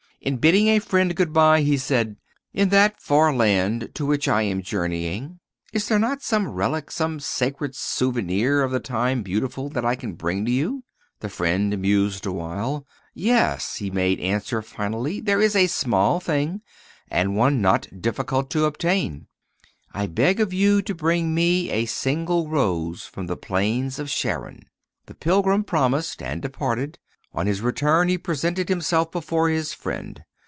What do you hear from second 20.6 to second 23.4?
to bring me a single rose from the